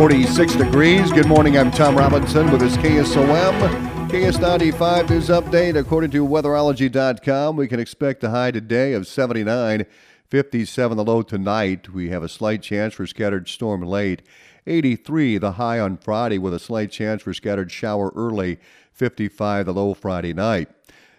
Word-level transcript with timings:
46 0.00 0.54
degrees. 0.54 1.12
Good 1.12 1.26
morning. 1.26 1.58
I'm 1.58 1.70
Tom 1.70 1.94
Robinson 1.94 2.50
with 2.50 2.62
this 2.62 2.74
KSOM. 2.78 4.08
KS95 4.08 5.10
News 5.10 5.28
Update. 5.28 5.78
According 5.78 6.10
to 6.12 6.26
weatherology.com, 6.26 7.54
we 7.54 7.68
can 7.68 7.78
expect 7.78 8.24
a 8.24 8.30
high 8.30 8.50
today 8.50 8.94
of 8.94 9.06
79, 9.06 9.84
57 10.26 10.96
the 10.96 11.04
low 11.04 11.20
tonight. 11.20 11.90
We 11.90 12.08
have 12.08 12.22
a 12.22 12.30
slight 12.30 12.62
chance 12.62 12.94
for 12.94 13.06
scattered 13.06 13.46
storm 13.46 13.82
late. 13.82 14.22
83 14.66 15.36
the 15.36 15.52
high 15.52 15.78
on 15.78 15.98
Friday 15.98 16.38
with 16.38 16.54
a 16.54 16.58
slight 16.58 16.90
chance 16.90 17.20
for 17.20 17.34
scattered 17.34 17.70
shower 17.70 18.10
early. 18.16 18.58
55 18.94 19.66
the 19.66 19.74
low 19.74 19.92
Friday 19.92 20.32
night. 20.32 20.70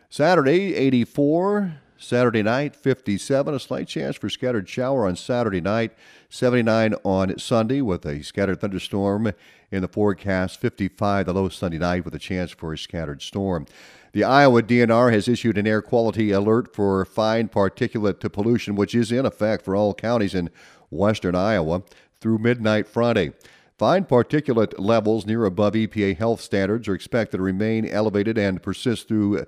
Saturday, 0.09 0.73
84. 0.73 1.80
Saturday 2.01 2.41
night, 2.41 2.75
57. 2.75 3.53
A 3.53 3.59
slight 3.59 3.87
chance 3.87 4.15
for 4.15 4.27
scattered 4.27 4.67
shower 4.67 5.05
on 5.05 5.15
Saturday 5.15 5.61
night. 5.61 5.93
79 6.29 6.95
on 7.03 7.37
Sunday 7.37 7.79
with 7.79 8.07
a 8.07 8.23
scattered 8.23 8.59
thunderstorm 8.59 9.31
in 9.69 9.81
the 9.83 9.87
forecast. 9.87 10.59
55 10.59 11.27
the 11.27 11.33
low 11.33 11.47
Sunday 11.47 11.77
night 11.77 12.03
with 12.03 12.15
a 12.15 12.19
chance 12.19 12.49
for 12.49 12.73
a 12.73 12.77
scattered 12.77 13.21
storm. 13.21 13.67
The 14.13 14.23
Iowa 14.23 14.63
DNR 14.63 15.13
has 15.13 15.27
issued 15.27 15.59
an 15.59 15.67
air 15.67 15.83
quality 15.83 16.31
alert 16.31 16.73
for 16.75 17.05
fine 17.05 17.49
particulate 17.49 18.19
to 18.21 18.31
pollution, 18.31 18.75
which 18.75 18.95
is 18.95 19.11
in 19.11 19.25
effect 19.27 19.63
for 19.63 19.75
all 19.75 19.93
counties 19.93 20.33
in 20.33 20.49
western 20.89 21.35
Iowa 21.35 21.83
through 22.19 22.39
midnight 22.39 22.87
Friday. 22.87 23.33
Fine 23.81 24.05
particulate 24.05 24.75
levels 24.77 25.25
near 25.25 25.43
above 25.43 25.73
EPA 25.73 26.15
health 26.15 26.39
standards 26.39 26.87
are 26.87 26.93
expected 26.93 27.37
to 27.37 27.43
remain 27.43 27.83
elevated 27.83 28.37
and 28.37 28.61
persist 28.61 29.07
through 29.07 29.43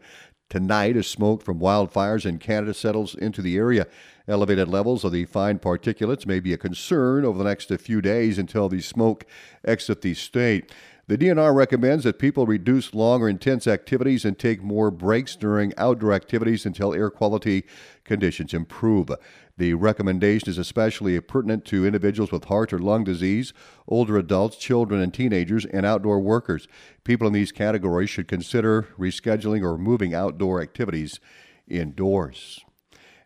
tonight 0.49 0.95
as 0.95 1.07
smoke 1.07 1.43
from 1.43 1.59
wildfires 1.59 2.25
in 2.25 2.37
Canada 2.37 2.73
settles 2.73 3.15
into 3.15 3.41
the 3.41 3.57
area. 3.57 3.87
Elevated 4.27 4.67
levels 4.67 5.03
of 5.03 5.11
the 5.11 5.25
fine 5.25 5.59
particulates 5.59 6.25
may 6.25 6.39
be 6.39 6.53
a 6.53 6.57
concern 6.57 7.25
over 7.25 7.37
the 7.37 7.43
next 7.43 7.69
few 7.79 8.01
days 8.01 8.37
until 8.37 8.69
the 8.69 8.81
smoke 8.81 9.25
exits 9.65 10.01
the 10.01 10.13
state. 10.13 10.71
The 11.05 11.17
DNR 11.17 11.53
recommends 11.53 12.05
that 12.05 12.17
people 12.17 12.45
reduce 12.45 12.93
long 12.93 13.21
or 13.21 13.27
intense 13.27 13.67
activities 13.67 14.23
and 14.23 14.39
take 14.39 14.63
more 14.63 14.89
breaks 14.89 15.35
during 15.35 15.73
outdoor 15.77 16.13
activities 16.13 16.65
until 16.65 16.93
air 16.93 17.09
quality 17.09 17.65
conditions 18.05 18.53
improve. 18.53 19.09
The 19.57 19.73
recommendation 19.73 20.47
is 20.47 20.57
especially 20.57 21.19
pertinent 21.19 21.65
to 21.65 21.85
individuals 21.85 22.31
with 22.31 22.45
heart 22.45 22.71
or 22.71 22.79
lung 22.79 23.03
disease, 23.03 23.51
older 23.85 24.17
adults, 24.17 24.55
children 24.55 25.01
and 25.01 25.13
teenagers, 25.13 25.65
and 25.65 25.85
outdoor 25.85 26.21
workers. 26.21 26.69
People 27.03 27.27
in 27.27 27.33
these 27.33 27.51
categories 27.51 28.09
should 28.09 28.29
consider 28.29 28.87
rescheduling 28.97 29.61
or 29.61 29.77
moving 29.77 30.13
outdoor 30.13 30.61
activities 30.61 31.19
indoors. 31.67 32.63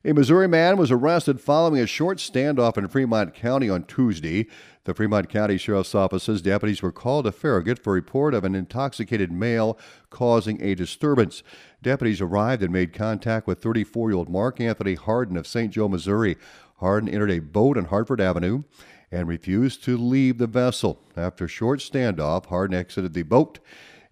A 0.03 0.13
Missouri 0.13 0.47
man 0.47 0.77
was 0.77 0.89
arrested 0.89 1.41
following 1.41 1.81
a 1.81 1.85
short 1.85 2.19
standoff 2.19 2.77
in 2.77 2.87
Fremont 2.87 3.33
County 3.33 3.69
on 3.69 3.83
Tuesday. 3.83 4.47
The 4.87 4.93
Fremont 4.93 5.27
County 5.27 5.57
Sheriff's 5.57 5.93
Office's 5.93 6.41
deputies 6.41 6.81
were 6.81 6.93
called 6.93 7.25
to 7.25 7.33
Farragut 7.33 7.77
for 7.77 7.91
a 7.91 7.95
report 7.95 8.33
of 8.33 8.45
an 8.45 8.55
intoxicated 8.55 9.33
male 9.33 9.77
causing 10.09 10.63
a 10.63 10.75
disturbance. 10.75 11.43
Deputies 11.83 12.21
arrived 12.21 12.63
and 12.63 12.71
made 12.71 12.93
contact 12.93 13.47
with 13.47 13.61
34 13.61 14.11
year 14.11 14.17
old 14.17 14.29
Mark 14.29 14.61
Anthony 14.61 14.93
Harden 14.93 15.35
of 15.35 15.45
St. 15.45 15.73
Joe, 15.73 15.89
Missouri. 15.89 16.37
Harden 16.77 17.09
entered 17.09 17.31
a 17.31 17.39
boat 17.39 17.77
on 17.77 17.83
Hartford 17.83 18.21
Avenue 18.21 18.63
and 19.11 19.27
refused 19.27 19.83
to 19.83 19.97
leave 19.97 20.37
the 20.37 20.47
vessel. 20.47 21.01
After 21.17 21.43
a 21.43 21.49
short 21.49 21.81
standoff, 21.81 22.45
Harden 22.45 22.77
exited 22.77 23.13
the 23.13 23.23
boat 23.23 23.59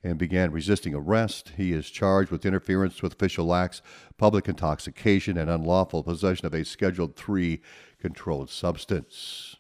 and 0.04 0.18
began 0.18 0.52
resisting 0.52 0.94
arrest. 0.94 1.54
He 1.56 1.72
is 1.72 1.90
charged 1.90 2.32
with 2.32 2.46
interference 2.46 3.02
with 3.02 3.14
official 3.14 3.56
acts, 3.56 3.82
public 4.18 4.50
intoxication, 4.50 5.38
and 5.38 5.50
unlawful 5.50 6.04
possession 6.04 6.46
of 6.46 6.54
a 6.54 6.66
Scheduled 6.66 7.18
III 7.18 7.62
controlled 7.98 8.50
substance. 8.50 9.55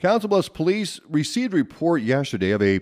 Council 0.00 0.30
Bluffs 0.30 0.48
police 0.48 0.98
received 1.10 1.52
a 1.52 1.58
report 1.58 2.00
yesterday 2.00 2.52
of 2.52 2.62
a 2.62 2.80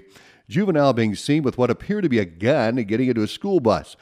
juvenile 0.48 0.92
being 0.92 1.16
seen 1.16 1.42
with 1.42 1.58
what 1.58 1.68
appeared 1.68 2.04
to 2.04 2.08
be 2.08 2.20
a 2.20 2.24
gun 2.24 2.76
getting 2.84 3.08
into 3.08 3.24
a 3.24 3.26
school 3.26 3.58
bus. 3.58 3.96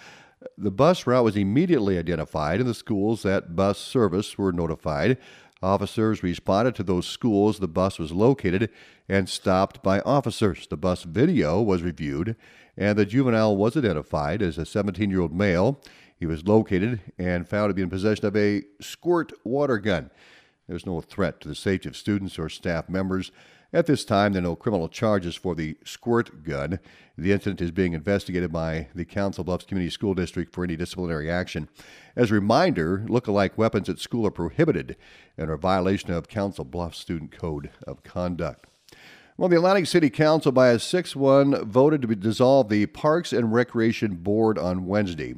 The 0.58 0.70
bus 0.70 1.06
route 1.06 1.24
was 1.24 1.34
immediately 1.34 1.98
identified, 1.98 2.60
and 2.60 2.68
the 2.68 2.74
schools 2.74 3.22
that 3.22 3.56
bus 3.56 3.78
service 3.78 4.36
were 4.36 4.52
notified. 4.52 5.16
Officers 5.62 6.22
responded 6.22 6.74
to 6.74 6.82
those 6.82 7.06
schools 7.06 7.58
the 7.58 7.66
bus 7.66 7.98
was 7.98 8.12
located 8.12 8.68
and 9.08 9.30
stopped 9.30 9.82
by 9.82 10.00
officers. 10.00 10.66
The 10.66 10.76
bus 10.76 11.04
video 11.04 11.62
was 11.62 11.82
reviewed, 11.82 12.36
and 12.76 12.98
the 12.98 13.06
juvenile 13.06 13.56
was 13.56 13.78
identified 13.78 14.42
as 14.42 14.58
a 14.58 14.66
17 14.66 15.08
year 15.08 15.22
old 15.22 15.32
male. 15.34 15.80
He 16.18 16.26
was 16.26 16.46
located 16.46 17.00
and 17.18 17.48
found 17.48 17.70
to 17.70 17.74
be 17.74 17.80
in 17.80 17.88
possession 17.88 18.26
of 18.26 18.36
a 18.36 18.64
squirt 18.82 19.32
water 19.42 19.78
gun. 19.78 20.10
There's 20.68 20.86
no 20.86 21.00
threat 21.00 21.40
to 21.40 21.48
the 21.48 21.54
safety 21.54 21.88
of 21.88 21.96
students 21.96 22.38
or 22.38 22.48
staff 22.48 22.88
members. 22.88 23.30
At 23.72 23.86
this 23.86 24.04
time, 24.04 24.32
there 24.32 24.40
are 24.40 24.42
no 24.42 24.56
criminal 24.56 24.88
charges 24.88 25.34
for 25.34 25.54
the 25.54 25.76
squirt 25.84 26.44
gun. 26.44 26.78
The 27.18 27.32
incident 27.32 27.60
is 27.60 27.70
being 27.70 27.92
investigated 27.92 28.52
by 28.52 28.88
the 28.94 29.04
Council 29.04 29.44
Bluffs 29.44 29.64
Community 29.64 29.90
School 29.90 30.14
District 30.14 30.54
for 30.54 30.64
any 30.64 30.76
disciplinary 30.76 31.30
action. 31.30 31.68
As 32.14 32.30
a 32.30 32.34
reminder, 32.34 33.04
look-alike 33.08 33.58
weapons 33.58 33.88
at 33.88 33.98
school 33.98 34.26
are 34.26 34.30
prohibited 34.30 34.96
and 35.36 35.50
are 35.50 35.54
a 35.54 35.58
violation 35.58 36.10
of 36.12 36.28
Council 36.28 36.64
Bluffs 36.64 36.98
Student 36.98 37.32
Code 37.32 37.70
of 37.86 38.02
Conduct. 38.02 38.66
Well, 39.36 39.50
the 39.50 39.56
Atlantic 39.56 39.86
City 39.86 40.08
Council, 40.08 40.50
by 40.50 40.68
a 40.68 40.78
6 40.78 41.14
1, 41.14 41.68
voted 41.68 42.02
to 42.02 42.14
dissolve 42.14 42.70
the 42.70 42.86
Parks 42.86 43.34
and 43.34 43.52
Recreation 43.52 44.14
Board 44.14 44.58
on 44.58 44.86
Wednesday. 44.86 45.34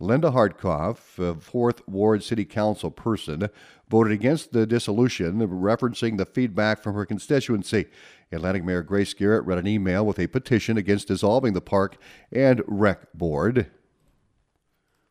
Linda 0.00 0.30
Hartkoff, 0.30 1.16
4th 1.16 1.80
Ward 1.88 2.22
City 2.22 2.44
Council 2.44 2.88
person, 2.88 3.50
voted 3.88 4.12
against 4.12 4.52
the 4.52 4.64
dissolution, 4.64 5.40
referencing 5.48 6.18
the 6.18 6.24
feedback 6.24 6.80
from 6.80 6.94
her 6.94 7.04
constituency. 7.04 7.86
Atlantic 8.30 8.62
Mayor 8.62 8.84
Grace 8.84 9.12
Garrett 9.12 9.44
read 9.44 9.58
an 9.58 9.66
email 9.66 10.06
with 10.06 10.20
a 10.20 10.28
petition 10.28 10.76
against 10.76 11.08
dissolving 11.08 11.52
the 11.52 11.60
Park 11.60 11.96
and 12.30 12.62
Rec 12.68 13.12
Board. 13.12 13.66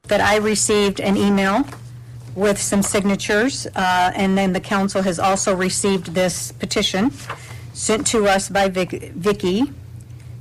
That 0.04 0.22
I 0.22 0.38
received 0.38 1.02
an 1.02 1.18
email 1.18 1.68
with 2.34 2.58
some 2.58 2.82
signatures, 2.82 3.68
uh, 3.76 4.14
and 4.16 4.38
then 4.38 4.54
the 4.54 4.62
council 4.62 5.02
has 5.02 5.20
also 5.20 5.54
received 5.54 6.14
this 6.14 6.54
petition 6.54 7.12
sent 7.74 8.08
to 8.08 8.26
us 8.26 8.48
by 8.48 8.70
Vic- 8.70 9.12
Vicky 9.12 9.64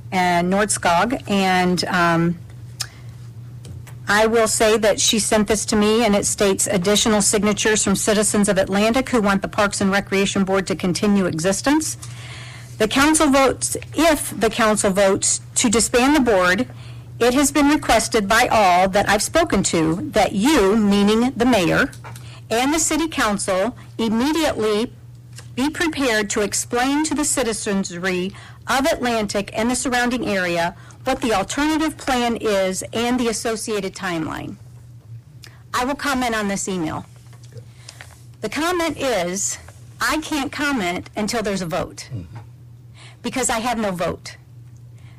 and 0.09 0.53
Nordskog, 0.53 1.29
and 1.29 1.83
um, 1.85 2.39
I 4.09 4.25
will 4.25 4.47
say 4.47 4.77
that 4.77 5.01
she 5.01 5.19
sent 5.19 5.49
this 5.49 5.65
to 5.65 5.75
me, 5.75 6.05
and 6.05 6.15
it 6.15 6.25
states 6.25 6.65
additional 6.67 7.21
signatures 7.21 7.83
from 7.83 7.95
citizens 7.95 8.47
of 8.47 8.57
Atlantic 8.57 9.09
who 9.09 9.21
want 9.21 9.41
the 9.41 9.49
Parks 9.49 9.81
and 9.81 9.91
Recreation 9.91 10.45
Board 10.45 10.65
to 10.67 10.75
continue 10.75 11.25
existence. 11.25 11.97
The 12.77 12.87
council 12.87 13.27
votes, 13.27 13.75
if 13.95 14.39
the 14.39 14.49
council 14.49 14.91
votes 14.91 15.41
to 15.55 15.69
disband 15.69 16.15
the 16.15 16.21
board, 16.21 16.69
it 17.19 17.33
has 17.33 17.51
been 17.51 17.67
requested 17.67 18.29
by 18.29 18.47
all 18.47 18.87
that 18.89 19.09
I've 19.09 19.23
spoken 19.23 19.61
to 19.63 19.95
that 20.11 20.31
you, 20.31 20.77
meaning 20.77 21.31
the 21.35 21.45
mayor, 21.45 21.91
and 22.49 22.73
the 22.73 22.79
city 22.79 23.09
council 23.09 23.75
immediately 23.97 24.93
be 25.55 25.69
prepared 25.69 26.29
to 26.29 26.41
explain 26.41 27.03
to 27.05 27.15
the 27.15 27.25
citizenry 27.25 28.31
of 28.67 28.85
Atlantic 28.85 29.49
and 29.53 29.69
the 29.69 29.75
surrounding 29.75 30.27
area 30.27 30.77
what 31.07 31.21
the 31.21 31.33
alternative 31.33 31.97
plan 31.97 32.35
is 32.35 32.83
and 32.91 33.17
the 33.17 33.29
associated 33.29 33.95
timeline. 33.95 34.57
I 35.73 35.85
will 35.85 35.95
comment 35.95 36.35
on 36.35 36.49
this 36.49 36.67
email. 36.67 37.05
The 38.41 38.49
comment 38.49 38.97
is, 38.97 39.57
I 40.01 40.17
can't 40.17 40.51
comment 40.51 41.09
until 41.15 41.41
there's 41.41 41.61
a 41.61 41.65
vote, 41.65 42.09
mm-hmm. 42.13 42.37
because 43.23 43.49
I 43.49 43.59
have 43.59 43.79
no 43.79 43.91
vote. 43.91 44.35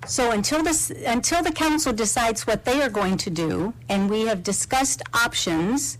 So 0.06 0.30
until 0.30 0.62
this, 0.62 0.90
until 0.90 1.42
the 1.42 1.52
council 1.52 1.92
decides 1.94 2.46
what 2.46 2.66
they 2.66 2.82
are 2.82 2.90
going 2.90 3.16
to 3.18 3.30
do, 3.30 3.72
and 3.88 4.10
we 4.10 4.26
have 4.26 4.42
discussed 4.42 5.02
options, 5.14 5.98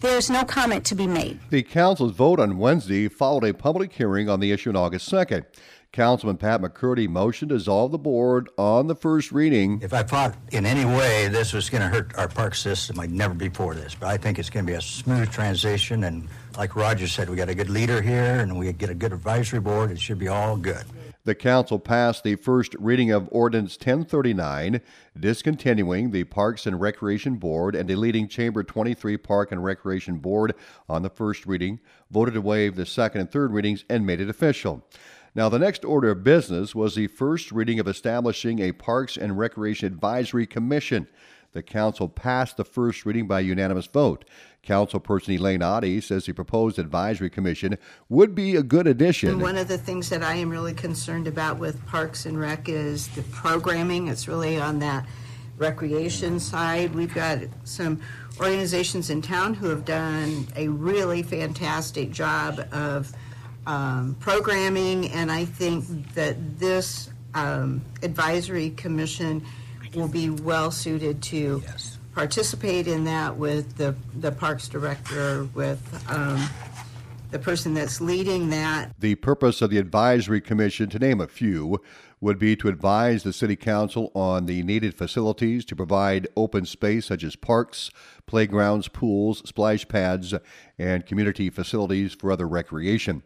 there's 0.00 0.30
no 0.30 0.44
comment 0.44 0.84
to 0.86 0.94
be 0.94 1.06
made. 1.06 1.40
The 1.50 1.62
council's 1.62 2.12
vote 2.12 2.40
on 2.40 2.58
Wednesday 2.58 3.08
followed 3.08 3.44
a 3.44 3.52
public 3.52 3.92
hearing 3.92 4.28
on 4.28 4.40
the 4.40 4.50
issue 4.50 4.70
on 4.70 4.76
August 4.76 5.10
2nd. 5.10 5.44
Councilman 5.92 6.36
Pat 6.36 6.60
McCurdy 6.60 7.08
motioned 7.08 7.48
to 7.48 7.58
dissolve 7.58 7.90
the 7.90 7.98
board 7.98 8.48
on 8.58 8.86
the 8.86 8.94
first 8.94 9.32
reading. 9.32 9.80
If 9.82 9.92
I 9.92 10.02
thought 10.02 10.36
in 10.52 10.66
any 10.66 10.84
way 10.84 11.28
this 11.28 11.52
was 11.52 11.70
going 11.70 11.82
to 11.82 11.88
hurt 11.88 12.16
our 12.18 12.28
park 12.28 12.54
system, 12.54 13.00
I'd 13.00 13.10
never 13.10 13.34
be 13.34 13.48
for 13.48 13.74
this. 13.74 13.94
But 13.94 14.08
I 14.08 14.16
think 14.16 14.38
it's 14.38 14.50
going 14.50 14.66
to 14.66 14.70
be 14.72 14.76
a 14.76 14.80
smooth 14.82 15.30
transition. 15.30 16.04
And 16.04 16.28
like 16.58 16.76
Roger 16.76 17.08
said, 17.08 17.30
we 17.30 17.36
got 17.36 17.48
a 17.48 17.54
good 17.54 17.70
leader 17.70 18.02
here 18.02 18.40
and 18.40 18.58
we 18.58 18.72
get 18.72 18.90
a 18.90 18.94
good 18.94 19.12
advisory 19.12 19.60
board. 19.60 19.90
It 19.90 19.98
should 19.98 20.18
be 20.18 20.28
all 20.28 20.56
good. 20.56 20.84
The 21.24 21.34
council 21.34 21.80
passed 21.80 22.22
the 22.22 22.36
first 22.36 22.76
reading 22.78 23.10
of 23.10 23.28
Ordinance 23.32 23.74
1039, 23.74 24.80
discontinuing 25.18 26.12
the 26.12 26.22
Parks 26.22 26.66
and 26.66 26.80
Recreation 26.80 27.34
Board 27.34 27.74
and 27.74 27.88
deleting 27.88 28.28
Chamber 28.28 28.62
23 28.62 29.16
Park 29.16 29.50
and 29.50 29.64
Recreation 29.64 30.18
Board 30.18 30.54
on 30.88 31.02
the 31.02 31.10
first 31.10 31.44
reading, 31.44 31.80
voted 32.12 32.34
to 32.34 32.40
waive 32.40 32.76
the 32.76 32.86
second 32.86 33.22
and 33.22 33.30
third 33.30 33.52
readings, 33.52 33.84
and 33.90 34.06
made 34.06 34.20
it 34.20 34.28
official. 34.30 34.86
Now, 35.36 35.50
the 35.50 35.58
next 35.58 35.84
order 35.84 36.12
of 36.12 36.24
business 36.24 36.74
was 36.74 36.94
the 36.94 37.08
first 37.08 37.52
reading 37.52 37.78
of 37.78 37.86
establishing 37.86 38.58
a 38.58 38.72
Parks 38.72 39.18
and 39.18 39.36
Recreation 39.36 39.86
Advisory 39.86 40.46
Commission. 40.46 41.06
the 41.52 41.62
council 41.62 42.08
passed 42.08 42.56
the 42.56 42.64
first 42.64 43.04
reading 43.04 43.26
by 43.26 43.40
unanimous 43.40 43.86
vote. 43.86 44.24
Councilperson 44.66 45.38
Elaine 45.38 45.60
Oddie 45.60 46.02
says 46.02 46.24
the 46.24 46.32
proposed 46.32 46.78
advisory 46.78 47.28
commission 47.28 47.76
would 48.08 48.34
be 48.34 48.56
a 48.56 48.62
good 48.62 48.86
addition. 48.86 49.28
And 49.28 49.42
one 49.42 49.58
of 49.58 49.68
the 49.68 49.76
things 49.76 50.08
that 50.08 50.22
I 50.22 50.36
am 50.36 50.48
really 50.48 50.72
concerned 50.72 51.26
about 51.26 51.58
with 51.58 51.84
Parks 51.84 52.24
and 52.24 52.40
Rec 52.40 52.70
is 52.70 53.08
the 53.08 53.22
programming. 53.24 54.08
It's 54.08 54.28
really 54.28 54.58
on 54.58 54.78
that 54.78 55.06
recreation 55.58 56.40
side. 56.40 56.94
We've 56.94 57.14
got 57.14 57.40
some 57.64 58.00
organizations 58.40 59.10
in 59.10 59.20
town 59.20 59.52
who 59.52 59.68
have 59.68 59.84
done 59.84 60.46
a 60.56 60.68
really 60.68 61.22
fantastic 61.22 62.10
job 62.10 62.66
of 62.72 63.12
um, 63.66 64.16
programming, 64.20 65.10
and 65.10 65.30
I 65.30 65.44
think 65.44 66.14
that 66.14 66.58
this 66.58 67.10
um, 67.34 67.82
advisory 68.02 68.70
commission 68.70 69.44
will 69.94 70.08
be 70.08 70.30
well 70.30 70.70
suited 70.70 71.22
to 71.24 71.62
Yes. 71.64 71.98
participate 72.14 72.86
in 72.88 73.04
that 73.04 73.36
with 73.36 73.76
the, 73.76 73.94
the 74.18 74.32
Parks 74.32 74.68
Director, 74.68 75.44
with 75.54 75.80
um, 76.08 76.48
the 77.30 77.38
person 77.38 77.74
that's 77.74 78.00
leading 78.00 78.50
that, 78.50 78.92
The 78.98 79.16
purpose 79.16 79.62
of 79.62 79.70
the 79.70 79.78
advisory 79.78 80.40
commission, 80.40 80.88
to 80.90 80.98
name 80.98 81.20
a 81.20 81.26
few, 81.26 81.80
would 82.20 82.38
be 82.38 82.56
to 82.56 82.68
advise 82.68 83.22
the 83.22 83.32
city 83.32 83.56
council 83.56 84.10
on 84.14 84.46
the 84.46 84.62
needed 84.62 84.94
facilities 84.94 85.64
to 85.66 85.76
provide 85.76 86.28
open 86.36 86.64
space 86.64 87.06
such 87.06 87.22
as 87.22 87.36
parks, 87.36 87.90
playgrounds, 88.26 88.88
pools, 88.88 89.46
splash 89.46 89.86
pads, 89.86 90.34
and 90.78 91.06
community 91.06 91.50
facilities 91.50 92.14
for 92.14 92.32
other 92.32 92.48
recreation. 92.48 93.22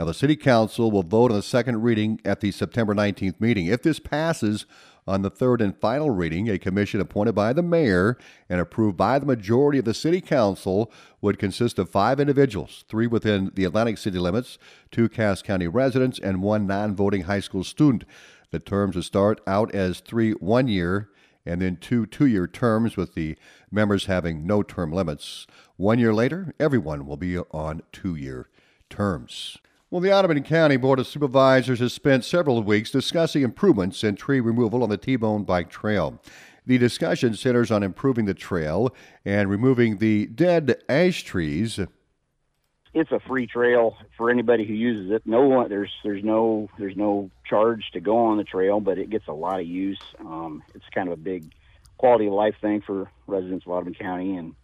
Now, 0.00 0.06
the 0.06 0.14
city 0.14 0.34
council 0.34 0.90
will 0.90 1.02
vote 1.02 1.30
on 1.30 1.36
the 1.36 1.42
second 1.42 1.82
reading 1.82 2.22
at 2.24 2.40
the 2.40 2.52
September 2.52 2.94
19th 2.94 3.38
meeting. 3.38 3.66
If 3.66 3.82
this 3.82 4.00
passes 4.00 4.64
on 5.06 5.20
the 5.20 5.28
third 5.28 5.60
and 5.60 5.76
final 5.76 6.08
reading, 6.08 6.48
a 6.48 6.58
commission 6.58 7.02
appointed 7.02 7.34
by 7.34 7.52
the 7.52 7.62
mayor 7.62 8.16
and 8.48 8.62
approved 8.62 8.96
by 8.96 9.18
the 9.18 9.26
majority 9.26 9.78
of 9.78 9.84
the 9.84 9.92
city 9.92 10.22
council 10.22 10.90
would 11.20 11.38
consist 11.38 11.78
of 11.78 11.90
five 11.90 12.18
individuals, 12.18 12.86
three 12.88 13.06
within 13.06 13.50
the 13.52 13.64
Atlantic 13.64 13.98
city 13.98 14.18
limits, 14.18 14.56
two 14.90 15.06
Cass 15.06 15.42
County 15.42 15.68
residents, 15.68 16.18
and 16.18 16.40
one 16.40 16.66
non 16.66 16.96
voting 16.96 17.24
high 17.24 17.40
school 17.40 17.62
student. 17.62 18.06
The 18.52 18.58
terms 18.58 18.96
would 18.96 19.04
start 19.04 19.42
out 19.46 19.74
as 19.74 20.00
three 20.00 20.32
one 20.32 20.66
year 20.66 21.10
and 21.44 21.60
then 21.60 21.76
two 21.76 22.06
two 22.06 22.24
year 22.24 22.46
terms, 22.46 22.96
with 22.96 23.14
the 23.14 23.36
members 23.70 24.06
having 24.06 24.46
no 24.46 24.62
term 24.62 24.94
limits. 24.94 25.46
One 25.76 25.98
year 25.98 26.14
later, 26.14 26.54
everyone 26.58 27.04
will 27.04 27.18
be 27.18 27.36
on 27.36 27.82
two 27.92 28.16
year 28.16 28.48
terms. 28.88 29.58
Well, 29.90 30.00
the 30.00 30.12
Audubon 30.12 30.40
County 30.44 30.76
Board 30.76 31.00
of 31.00 31.08
Supervisors 31.08 31.80
has 31.80 31.92
spent 31.92 32.24
several 32.24 32.62
weeks 32.62 32.92
discussing 32.92 33.42
improvements 33.42 34.04
in 34.04 34.14
tree 34.14 34.38
removal 34.38 34.84
on 34.84 34.88
the 34.88 34.96
T 34.96 35.16
Bone 35.16 35.42
Bike 35.42 35.68
Trail. 35.68 36.22
The 36.64 36.78
discussion 36.78 37.34
centers 37.34 37.72
on 37.72 37.82
improving 37.82 38.26
the 38.26 38.34
trail 38.34 38.94
and 39.24 39.50
removing 39.50 39.96
the 39.96 40.26
dead 40.26 40.80
ash 40.88 41.24
trees. 41.24 41.80
it's 42.94 43.10
a 43.10 43.18
free 43.18 43.48
trail 43.48 43.96
for 44.16 44.30
anybody 44.30 44.64
who 44.64 44.74
uses 44.74 45.10
it. 45.10 45.22
No 45.24 45.42
one 45.42 45.68
there's 45.68 45.90
there's 46.04 46.22
no 46.22 46.68
there's 46.78 46.96
no 46.96 47.28
charge 47.44 47.90
to 47.92 48.00
go 48.00 48.16
on 48.16 48.36
the 48.38 48.44
trail, 48.44 48.78
but 48.78 48.96
it 48.96 49.10
gets 49.10 49.26
a 49.26 49.32
lot 49.32 49.58
of 49.58 49.66
use. 49.66 49.98
Um, 50.20 50.62
it's 50.72 50.84
kind 50.94 51.08
of 51.08 51.14
a 51.14 51.20
big 51.20 51.50
quality 51.98 52.28
of 52.28 52.32
life 52.34 52.54
thing 52.60 52.80
for 52.80 53.10
residents 53.26 53.66
of 53.66 53.72
Audubon 53.72 53.94
County, 53.94 54.36
and 54.36 54.54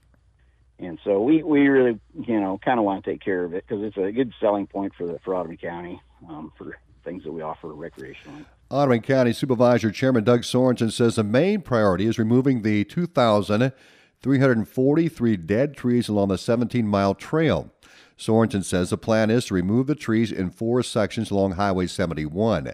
and 0.78 0.98
so 1.04 1.22
we 1.22 1.42
we 1.42 1.68
really 1.68 1.98
you 2.26 2.38
know 2.40 2.58
kind 2.64 2.78
of 2.78 2.84
want 2.84 3.04
to 3.04 3.10
take 3.10 3.22
care 3.22 3.44
of 3.44 3.54
it 3.54 3.64
because 3.66 3.82
it's 3.82 3.96
a 3.96 4.12
good 4.12 4.32
selling 4.40 4.66
point 4.66 4.92
for 4.96 5.06
the 5.06 5.18
for 5.24 5.34
Audubon 5.34 5.56
County 5.56 6.00
um, 6.28 6.52
for 6.56 6.78
things 7.04 7.24
that 7.24 7.32
we 7.32 7.42
offer 7.42 7.68
recreationally. 7.68 8.44
Audubon 8.68 9.00
County 9.00 9.32
Supervisor 9.32 9.90
Chairman 9.90 10.24
Doug 10.24 10.42
Sorensen 10.42 10.92
says 10.92 11.16
the 11.16 11.24
main 11.24 11.62
priority 11.62 12.06
is 12.06 12.18
removing 12.18 12.60
the 12.62 12.84
2,343 12.84 15.36
dead 15.36 15.76
trees 15.76 16.08
along 16.08 16.28
the 16.28 16.38
17 16.38 16.86
mile 16.86 17.14
trail. 17.14 17.70
Sorensen 18.18 18.64
says 18.64 18.90
the 18.90 18.98
plan 18.98 19.30
is 19.30 19.46
to 19.46 19.54
remove 19.54 19.86
the 19.86 19.94
trees 19.94 20.32
in 20.32 20.50
four 20.50 20.82
sections 20.82 21.30
along 21.30 21.52
Highway 21.52 21.86
71. 21.86 22.72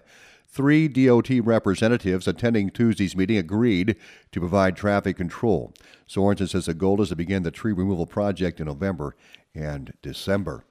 Three 0.53 0.87
DOT 0.87 1.31
representatives 1.41 2.27
attending 2.27 2.69
Tuesday's 2.69 3.15
meeting 3.15 3.37
agreed 3.37 3.95
to 4.31 4.39
provide 4.39 4.75
traffic 4.75 5.17
control. 5.17 5.73
Sorensen 6.07 6.47
says 6.47 6.67
the 6.67 6.75
goal 6.75 7.01
is 7.01 7.09
to 7.09 7.15
begin 7.15 7.41
the 7.41 7.49
tree 7.49 7.73
removal 7.73 8.05
project 8.05 8.59
in 8.59 8.67
November 8.67 9.15
and 9.55 9.93
December. 10.03 10.63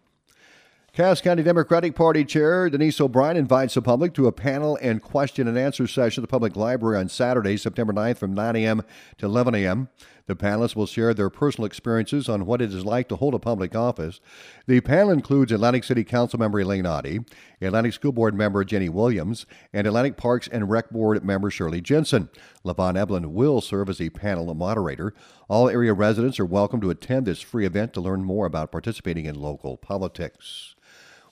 Cass 0.94 1.22
County 1.22 1.42
Democratic 1.42 1.94
Party 1.94 2.22
Chair 2.22 2.68
Denise 2.68 3.00
O'Brien 3.00 3.38
invites 3.38 3.72
the 3.72 3.80
public 3.80 4.12
to 4.12 4.26
a 4.26 4.32
panel 4.32 4.78
and 4.82 5.00
question 5.00 5.48
and 5.48 5.56
answer 5.56 5.86
session 5.86 6.22
at 6.22 6.28
the 6.28 6.30
Public 6.30 6.54
Library 6.54 6.98
on 6.98 7.08
Saturday, 7.08 7.56
September 7.56 7.94
9th 7.94 8.18
from 8.18 8.34
9 8.34 8.56
a.m. 8.56 8.82
to 9.16 9.24
11 9.24 9.54
a.m. 9.54 9.88
The 10.26 10.36
panelists 10.36 10.76
will 10.76 10.84
share 10.84 11.14
their 11.14 11.30
personal 11.30 11.64
experiences 11.64 12.28
on 12.28 12.44
what 12.44 12.60
it 12.60 12.74
is 12.74 12.84
like 12.84 13.08
to 13.08 13.16
hold 13.16 13.32
a 13.32 13.38
public 13.38 13.74
office. 13.74 14.20
The 14.66 14.82
panel 14.82 15.10
includes 15.10 15.50
Atlantic 15.50 15.84
City 15.84 16.04
Council 16.04 16.38
member 16.38 16.60
Elaine 16.60 16.84
Oddie, 16.84 17.26
Atlantic 17.62 17.94
School 17.94 18.12
Board 18.12 18.34
member 18.34 18.62
Jenny 18.62 18.90
Williams, 18.90 19.46
and 19.72 19.86
Atlantic 19.86 20.18
Parks 20.18 20.46
and 20.46 20.68
Rec 20.68 20.90
Board 20.90 21.24
member 21.24 21.50
Shirley 21.50 21.80
Jensen. 21.80 22.28
Levon 22.66 23.02
Eblin 23.02 23.32
will 23.32 23.62
serve 23.62 23.88
as 23.88 23.96
the 23.96 24.10
panel 24.10 24.52
moderator. 24.54 25.14
All 25.48 25.70
area 25.70 25.94
residents 25.94 26.38
are 26.38 26.44
welcome 26.44 26.82
to 26.82 26.90
attend 26.90 27.24
this 27.24 27.40
free 27.40 27.64
event 27.64 27.94
to 27.94 28.02
learn 28.02 28.24
more 28.24 28.44
about 28.44 28.70
participating 28.70 29.24
in 29.24 29.40
local 29.40 29.78
politics. 29.78 30.74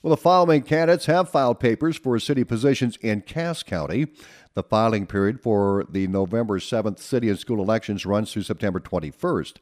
Well, 0.03 0.09
the 0.09 0.17
following 0.17 0.63
candidates 0.63 1.05
have 1.05 1.29
filed 1.29 1.59
papers 1.59 1.95
for 1.95 2.17
city 2.17 2.43
positions 2.43 2.97
in 3.01 3.21
Cass 3.21 3.61
County. 3.61 4.07
The 4.55 4.63
filing 4.63 5.05
period 5.05 5.39
for 5.41 5.85
the 5.87 6.07
November 6.07 6.57
7th 6.57 6.97
city 6.97 7.29
and 7.29 7.37
school 7.37 7.61
elections 7.61 8.03
runs 8.03 8.33
through 8.33 8.41
September 8.41 8.79
21st. 8.79 9.57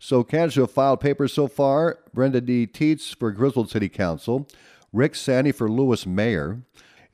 So, 0.00 0.24
candidates 0.24 0.56
have 0.56 0.72
filed 0.72 1.00
papers 1.00 1.32
so 1.32 1.46
far 1.46 2.00
Brenda 2.12 2.40
D. 2.40 2.66
Teets 2.66 3.14
for 3.14 3.30
Griswold 3.30 3.70
City 3.70 3.88
Council, 3.88 4.48
Rick 4.92 5.14
Sandy 5.14 5.52
for 5.52 5.70
Lewis 5.70 6.06
Mayor, 6.06 6.62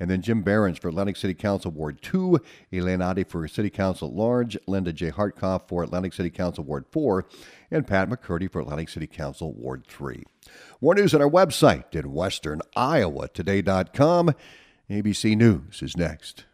and 0.01 0.11
then 0.11 0.23
Jim 0.23 0.43
Behrens 0.43 0.79
for 0.79 0.89
Atlantic 0.89 1.17
City 1.17 1.35
Council 1.35 1.71
Ward 1.71 2.03
2, 2.03 2.41
Elaine 2.73 2.99
Oddie 3.01 3.29
for 3.29 3.47
City 3.47 3.71
Council 3.71 4.09
at 4.09 4.15
Large, 4.15 4.59
Linda 4.67 4.93
J. 4.93 5.11
Hartkoff 5.11 5.69
for 5.69 5.85
Atlantic 5.85 6.15
City 6.15 6.31
Council 6.31 6.65
Ward 6.65 6.87
4, 6.91 7.27
and 7.71 7.87
Pat 7.87 8.09
McCurdy 8.09 8.51
for 8.51 8.61
Atlantic 8.61 8.89
City 8.89 9.07
Council 9.07 9.53
Ward 9.53 9.87
3. 9.87 10.25
More 10.81 10.95
news 10.95 11.15
on 11.15 11.21
our 11.23 11.31
website 11.31 11.95
at 11.95 12.07
westerniowatoday.com. 12.07 14.35
ABC 14.91 15.37
News 15.37 15.83
is 15.83 15.97
next. 15.97 16.47